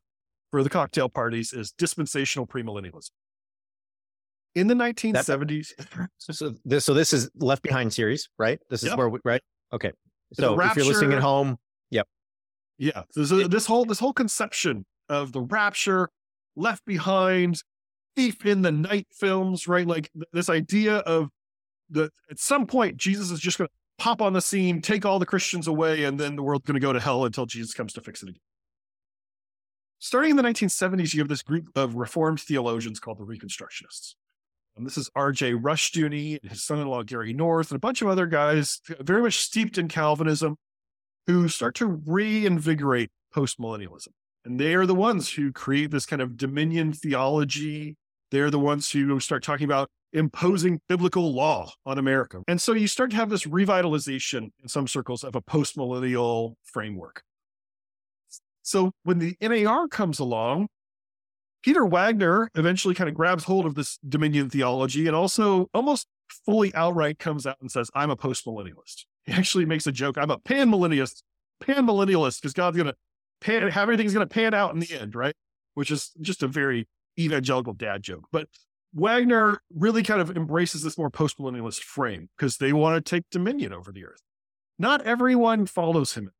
[0.50, 3.10] for the cocktail parties is dispensational premillennialism
[4.58, 5.72] in the 1970s.
[6.18, 8.58] so this, so this is Left Behind series, right?
[8.70, 8.98] This is yep.
[8.98, 9.42] where we, right?
[9.72, 9.92] Okay.
[10.34, 11.56] So rapture, if you're listening at home,
[11.90, 12.06] yep.
[12.78, 13.02] Yeah.
[13.10, 16.10] So this whole this whole conception of the rapture,
[16.56, 17.62] Left Behind,
[18.14, 19.86] Thief in the Night films, right?
[19.86, 21.28] Like this idea of
[21.88, 25.18] the at some point Jesus is just going to pop on the scene, take all
[25.18, 27.92] the Christians away, and then the world's going to go to hell until Jesus comes
[27.94, 28.40] to fix it again.
[29.98, 34.14] Starting in the 1970s, you have this group of Reformed theologians called the Reconstructionists.
[34.78, 35.54] And this is R.J.
[35.54, 39.76] Rushdoony, and his son-in-law Gary North, and a bunch of other guys very much steeped
[39.76, 40.56] in Calvinism
[41.26, 44.08] who start to reinvigorate postmillennialism.
[44.44, 47.96] And they are the ones who create this kind of dominion theology.
[48.30, 52.42] They're the ones who start talking about imposing biblical law on America.
[52.46, 57.22] And so you start to have this revitalization in some circles of a postmillennial framework.
[58.62, 60.68] So when the NAR comes along,
[61.62, 66.06] Peter Wagner eventually kind of grabs hold of this dominion theology and also almost
[66.46, 69.04] fully outright comes out and says, I'm a postmillennialist.
[69.24, 70.16] He actually makes a joke.
[70.18, 71.22] I'm a panmillennialist,
[71.62, 72.94] panmillennialist, because God's going to
[73.40, 75.34] pan, everything's going to pan out in the end, right?
[75.74, 76.86] Which is just a very
[77.18, 78.24] evangelical dad joke.
[78.30, 78.48] But
[78.94, 83.72] Wagner really kind of embraces this more postmillennialist frame because they want to take dominion
[83.72, 84.22] over the earth.
[84.78, 86.30] Not everyone follows him.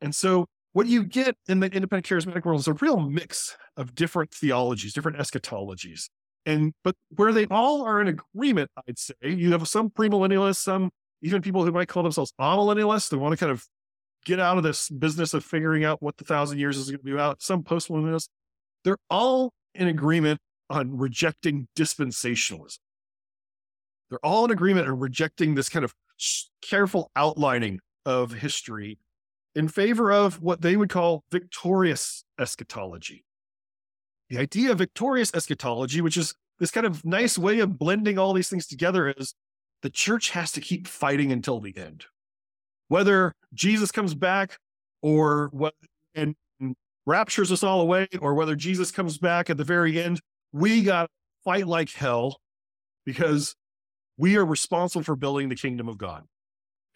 [0.00, 3.94] And so what you get in the independent charismatic world is a real mix of
[3.94, 6.10] different theologies, different eschatologies.
[6.44, 10.90] And but where they all are in agreement, I'd say you have some premillennialists, some
[11.22, 13.08] even people who might call themselves amillennialists.
[13.08, 13.64] They want to kind of
[14.26, 17.04] get out of this business of figuring out what the thousand years is going to
[17.04, 17.40] be about.
[17.40, 18.28] Some postmillennialists,
[18.84, 22.80] they're all in agreement on rejecting dispensationalism.
[24.10, 25.94] They're all in agreement on rejecting this kind of
[26.60, 28.98] careful outlining of history
[29.56, 33.24] in favor of what they would call victorious eschatology.
[34.28, 38.34] The idea of victorious eschatology, which is this kind of nice way of blending all
[38.34, 39.34] these things together, is
[39.82, 42.04] the church has to keep fighting until the end.
[42.88, 44.58] Whether Jesus comes back
[45.00, 45.74] or what
[46.14, 46.34] and
[47.06, 50.20] raptures us all away, or whether Jesus comes back at the very end,
[50.52, 51.08] we got
[51.44, 52.40] fight like hell
[53.04, 53.54] because
[54.18, 56.24] we are responsible for building the kingdom of God.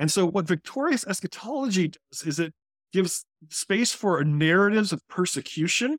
[0.01, 2.55] And so, what victorious eschatology does is it
[2.91, 5.99] gives space for narratives of persecution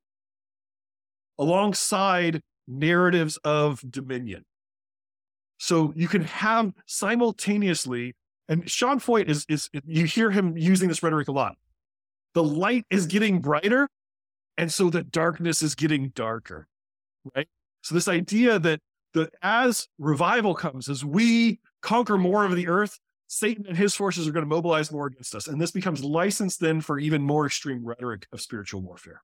[1.37, 4.43] alongside narratives of dominion.
[5.59, 8.15] So you can have simultaneously,
[8.49, 11.55] and Sean Feucht is, is you hear him using this rhetoric a lot.
[12.33, 13.87] The light is getting brighter,
[14.57, 16.67] and so the darkness is getting darker,
[17.35, 17.47] right?
[17.83, 18.79] So this idea that
[19.13, 22.97] that as revival comes, as we conquer more of the earth,
[23.33, 25.47] Satan and his forces are going to mobilize more against us.
[25.47, 29.21] And this becomes license then for even more extreme rhetoric of spiritual warfare.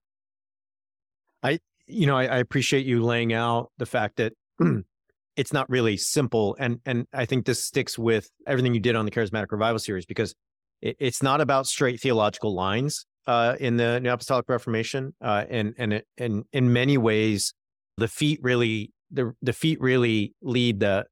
[1.42, 4.32] I, you know, I, I appreciate you laying out the fact that
[5.36, 6.56] it's not really simple.
[6.58, 10.06] And and I think this sticks with everything you did on the Charismatic Revival series
[10.06, 10.34] because
[10.80, 15.14] it, it's not about straight theological lines uh, in the New Apostolic Reformation.
[15.20, 17.52] Uh, and and it, and in many ways,
[17.98, 21.04] the feet really the the feet really lead the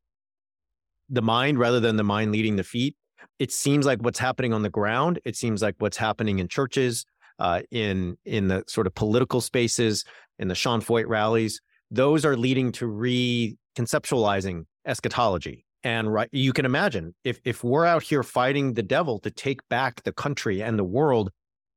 [1.09, 2.97] the mind rather than the mind leading the feet.
[3.39, 5.21] It seems like what's happening on the ground.
[5.25, 7.05] It seems like what's happening in churches,
[7.39, 10.05] uh, in in the sort of political spaces,
[10.39, 11.61] in the Sean Feucht rallies.
[11.91, 15.65] Those are leading to reconceptualizing eschatology.
[15.85, 19.61] And right, you can imagine if if we're out here fighting the devil to take
[19.69, 21.31] back the country and the world,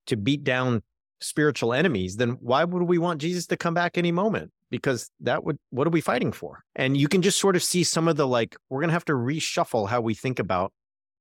[0.07, 0.81] to beat down
[1.21, 4.51] spiritual enemies, then why would we want Jesus to come back any moment?
[4.69, 6.63] because that would what are we fighting for?
[6.75, 9.05] And you can just sort of see some of the like we're going to have
[9.05, 10.71] to reshuffle how we think about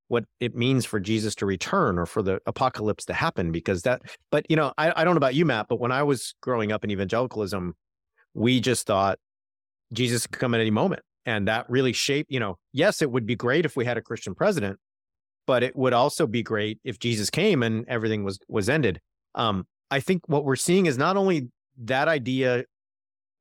[0.08, 4.02] what it means for Jesus to return or for the apocalypse to happen because that
[4.30, 6.72] but you know I, I don't know about you Matt but when I was growing
[6.72, 7.74] up in evangelicalism
[8.34, 9.18] we just thought
[9.92, 13.26] Jesus could come at any moment and that really shaped you know yes it would
[13.26, 14.78] be great if we had a Christian president
[15.46, 19.00] but it would also be great if Jesus came and everything was was ended
[19.34, 21.48] um I think what we're seeing is not only
[21.78, 22.64] that idea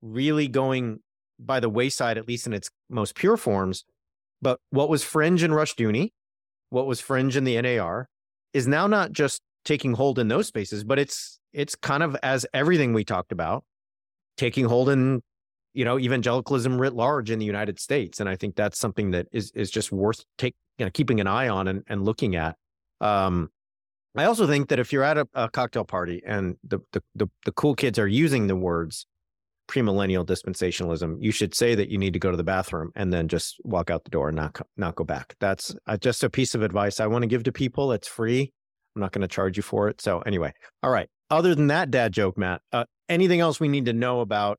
[0.01, 0.99] really going
[1.39, 3.83] by the wayside, at least in its most pure forms.
[4.41, 6.12] But what was fringe in Rushdoony,
[6.69, 8.07] what was fringe in the NAR,
[8.53, 12.45] is now not just taking hold in those spaces, but it's it's kind of as
[12.53, 13.63] everything we talked about,
[14.38, 15.21] taking hold in
[15.73, 19.27] you know evangelicalism writ large in the United States, and I think that's something that
[19.31, 22.55] is is just worth take you know keeping an eye on and, and looking at.
[23.01, 23.49] Um,
[24.15, 27.28] I also think that if you're at a, a cocktail party and the, the the
[27.46, 29.06] the cool kids are using the words
[29.67, 33.28] premillennial dispensationalism, you should say that you need to go to the bathroom and then
[33.28, 35.36] just walk out the door and not not go back.
[35.39, 37.91] That's uh, just a piece of advice I want to give to people.
[37.91, 38.52] It's free.
[38.96, 40.02] I'm not going to charge you for it.
[40.02, 41.10] So anyway, all right.
[41.30, 44.58] Other than that dad joke, Matt, uh, anything else we need to know about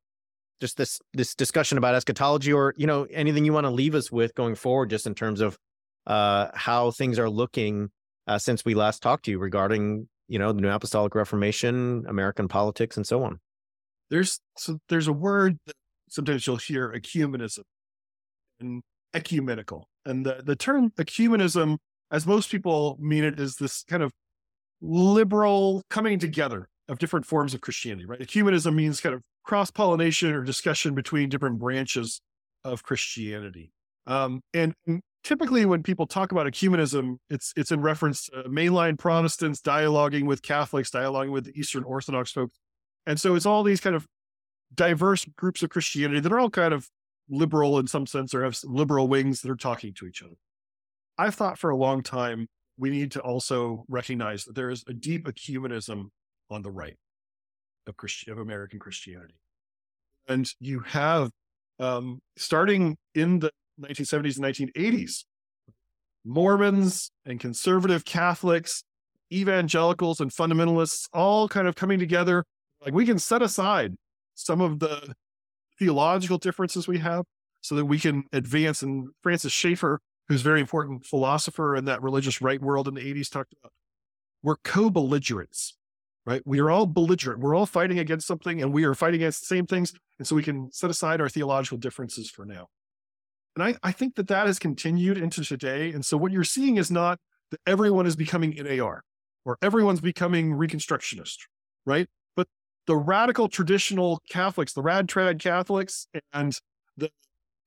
[0.60, 4.12] just this this discussion about eschatology, or you know anything you want to leave us
[4.12, 5.58] with going forward, just in terms of
[6.06, 7.90] uh, how things are looking
[8.28, 12.46] uh, since we last talked to you regarding you know the New Apostolic Reformation, American
[12.48, 13.40] politics, and so on
[14.10, 15.74] there's so there's a word that
[16.08, 17.62] sometimes you'll hear ecumenism
[18.60, 18.82] and
[19.14, 19.88] ecumenical.
[20.04, 21.78] And the, the term ecumenism,
[22.10, 24.12] as most people mean it, is this kind of
[24.80, 28.20] liberal coming together of different forms of Christianity, right?
[28.20, 32.20] Ecumenism means kind of cross pollination or discussion between different branches
[32.64, 33.72] of Christianity.
[34.06, 38.98] Um, and, and, typically, when people talk about ecumenism, it's it's in reference to mainline
[38.98, 42.58] Protestants dialoguing with Catholics, dialoguing with the Eastern Orthodox folks.
[43.06, 44.06] And so it's all these kind of
[44.74, 46.88] diverse groups of Christianity that are all kind of
[47.28, 50.36] liberal in some sense or have liberal wings that are talking to each other.
[51.18, 52.48] I've thought for a long time
[52.78, 56.08] we need to also recognize that there is a deep ecumenism
[56.48, 56.96] on the right
[57.86, 59.34] of Christian of American Christianity.
[60.26, 61.30] And you have
[61.78, 63.50] um, starting in the
[63.80, 65.24] 1970s and 1980s,
[66.24, 68.84] Mormons and conservative Catholics,
[69.32, 72.44] evangelicals and fundamentalists all kind of coming together
[72.80, 73.94] like we can set aside
[74.34, 75.14] some of the
[75.78, 77.24] theological differences we have
[77.60, 78.82] so that we can advance.
[78.82, 83.30] And Francis Schaeffer, who's very important philosopher in that religious right world in the 80s,
[83.30, 83.72] talked about
[84.42, 85.76] we're co belligerents.
[86.24, 86.42] right?
[86.44, 87.40] We are all belligerent.
[87.40, 89.92] We're all fighting against something and we are fighting against the same things.
[90.18, 92.68] And so we can set aside our theological differences for now.
[93.58, 95.90] And I, I think that that has continued into today.
[95.92, 97.18] And so what you're seeing is not
[97.50, 99.02] that everyone is becoming NAR
[99.44, 101.38] or everyone's becoming Reconstructionist,
[101.84, 102.06] right?
[102.36, 102.46] But
[102.86, 106.56] the radical traditional Catholics, the rad trad Catholics, and
[106.96, 107.10] the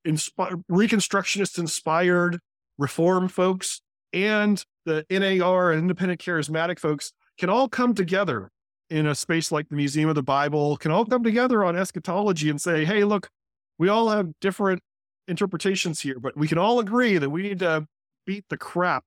[0.07, 2.39] inspi- Reconstructionist inspired
[2.77, 3.81] Reform folks
[4.13, 8.49] and the NAR and independent charismatic folks can all come together
[8.89, 12.49] in a space like the Museum of the Bible, can all come together on eschatology
[12.49, 13.29] and say, hey, look,
[13.77, 14.81] we all have different
[15.27, 17.87] interpretations here, but we can all agree that we need to
[18.25, 19.03] beat the crap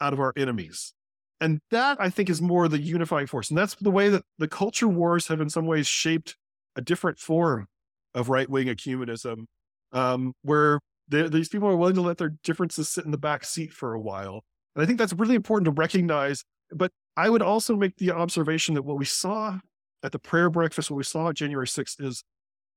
[0.00, 0.92] out of our enemies.
[1.40, 3.48] And that I think is more the unifying force.
[3.48, 6.36] And that's the way that the culture wars have in some ways shaped
[6.76, 7.66] a different form
[8.14, 9.46] of right wing ecumenism,
[9.92, 13.72] um, where these people are willing to let their differences sit in the back seat
[13.72, 14.44] for a while.
[14.74, 16.44] And I think that's really important to recognize.
[16.70, 19.58] But I would also make the observation that what we saw
[20.02, 22.24] at the prayer breakfast, what we saw at January 6th is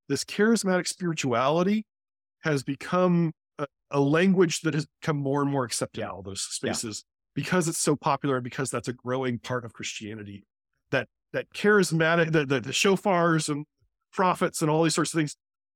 [0.10, 1.86] this charismatic spirituality
[2.46, 6.42] has become a, a, language that has become more and more accepted in all those
[6.42, 7.42] spaces yeah.
[7.42, 10.46] because it's so popular and because that's a growing part of Christianity.
[10.92, 13.66] That that charismatic, the, the, the shofars and
[14.14, 15.36] prophets and all these sorts of things,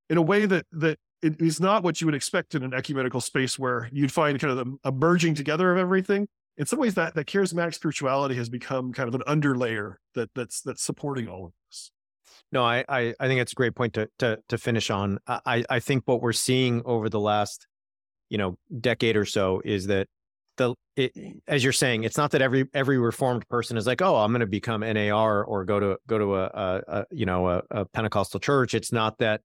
[0.09, 3.19] in a way that that it is not what you would expect in an ecumenical
[3.19, 6.27] space where you'd find kind of the, a merging together of everything.
[6.57, 10.61] In some ways, that that charismatic spirituality has become kind of an underlayer that that's
[10.61, 11.51] that's supporting all of.
[12.51, 15.19] No, I, I, I think it's a great point to, to, to finish on.
[15.27, 17.67] I, I think what we're seeing over the last,
[18.29, 20.07] you know, decade or so is that
[20.57, 21.13] the, it,
[21.47, 24.39] as you're saying, it's not that every, every reformed person is like, oh, I'm going
[24.41, 27.85] to become NAR or go to, go to a, a, a you know, a, a,
[27.85, 28.73] Pentecostal church.
[28.73, 29.41] It's not that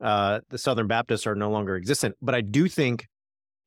[0.00, 2.16] uh, the Southern Baptists are no longer existent.
[2.22, 3.06] But I do think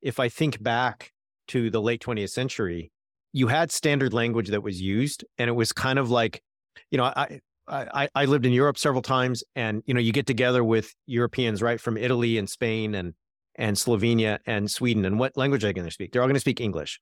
[0.02, 1.12] if I think back
[1.50, 2.92] to the late 20th century,
[3.34, 6.42] you had standard language that was used and it was kind of like,
[6.90, 10.26] you know, I, I, I lived in Europe several times, and you know, you get
[10.26, 13.14] together with Europeans, right, from Italy and Spain and
[13.56, 16.12] and Slovenia and Sweden, and what language are they going to speak?
[16.12, 17.00] They're all going to speak English,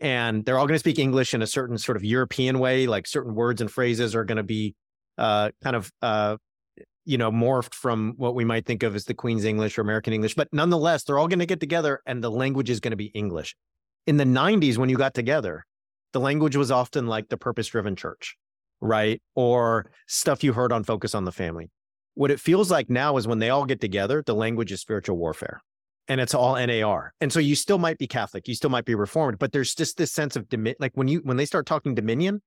[0.00, 2.86] and they're all going to speak English in a certain sort of European way.
[2.86, 4.74] Like certain words and phrases are going to be
[5.18, 6.36] uh, kind of uh,
[7.04, 10.12] you know morphed from what we might think of as the Queen's English or American
[10.12, 12.96] English, but nonetheless, they're all going to get together, and the language is going to
[12.96, 13.56] be English.
[14.06, 15.64] In the '90s, when you got together,
[16.12, 18.36] the language was often like the purpose-driven church
[18.84, 19.20] right?
[19.34, 21.70] Or stuff you heard on Focus on the Family.
[22.14, 25.16] What it feels like now is when they all get together, the language is spiritual
[25.16, 25.62] warfare
[26.06, 27.12] and it's all NAR.
[27.20, 29.96] And so you still might be Catholic, you still might be Reformed, but there's just
[29.96, 32.42] this sense of domin- like when you when they start talking Dominion,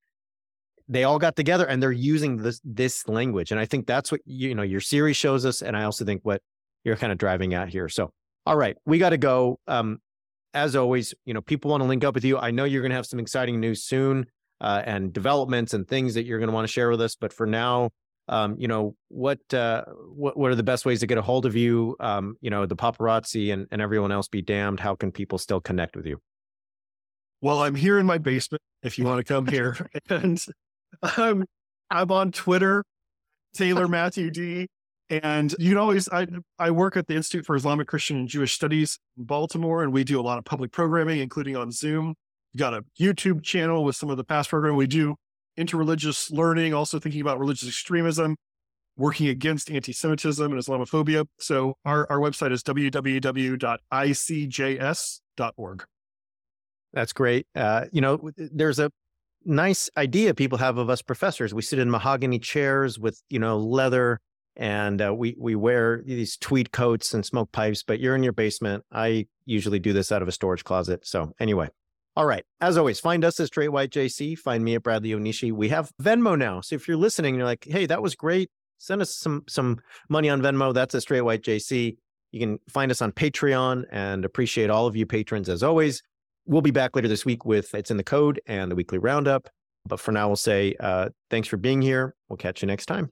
[0.88, 3.51] they all got together and they're using this this language.
[3.51, 6.21] And I think that's what you know your series shows us, and I also think
[6.23, 6.41] what
[6.83, 7.89] you're kind of driving at here.
[7.89, 8.11] So,
[8.45, 9.59] all right, we got to go.
[9.67, 9.97] Um,
[10.53, 12.38] as always, you know, people want to link up with you.
[12.38, 14.27] I know you're going to have some exciting news soon
[14.62, 17.16] uh, and developments and things that you're going to want to share with us.
[17.16, 17.89] But for now,
[18.28, 21.45] um, you know what, uh, what what are the best ways to get a hold
[21.45, 21.95] of you?
[21.99, 24.80] Um, you know, the paparazzi and, and everyone else be damned.
[24.80, 26.20] How can people still connect with you?
[27.41, 28.62] Well, I'm here in my basement.
[28.84, 29.78] If you want to come here,
[30.10, 30.43] and
[31.03, 31.45] I'm
[31.89, 32.84] I'm on Twitter,
[33.53, 34.68] Taylor Matthew D.
[35.10, 36.28] And you can always, I,
[36.60, 40.03] I work at the Institute for Islamic Christian and Jewish Studies in Baltimore, and we
[40.03, 42.14] do a lot of public programming, including on Zoom
[42.58, 45.16] got a YouTube channel with some of the past program we do
[45.58, 48.36] interreligious learning, also thinking about religious extremism,
[48.95, 51.26] working against anti-Semitism and Islamophobia.
[51.39, 53.45] So our, our website is www.icjs.org.
[56.93, 57.47] That's great.
[57.55, 58.91] Uh, you know, there's a
[59.45, 61.53] nice idea people have of us professors.
[61.53, 64.20] We sit in mahogany chairs with, you know, leather
[64.55, 68.34] and uh, we we wear these tweed coats and smoke pipes, but you're in your
[68.34, 68.84] basement.
[68.91, 71.05] I usually do this out of a storage closet.
[71.05, 71.70] So anyway,
[72.18, 72.43] all right.
[72.61, 74.36] As always, find us at Straight White JC.
[74.36, 75.51] Find me at Bradley Onishi.
[75.51, 76.61] We have Venmo now.
[76.61, 78.49] So if you're listening, you're like, hey, that was great.
[78.80, 80.74] Send us some some money on Venmo.
[80.74, 81.95] That's at Straight White JC.
[82.32, 86.01] You can find us on Patreon and appreciate all of you patrons as always.
[86.47, 89.47] We'll be back later this week with It's in the Code and the weekly roundup.
[89.88, 92.15] But for now, we'll say uh, thanks for being here.
[92.30, 93.11] We'll catch you next time.